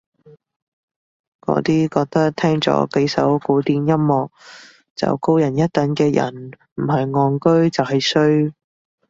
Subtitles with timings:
[1.41, 4.29] 嗰啲覺得聽咗幾首古典音樂
[4.95, 8.51] 就高人一等嘅人唔係戇居就係衰